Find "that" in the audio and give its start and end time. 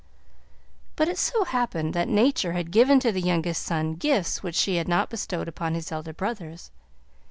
1.93-2.07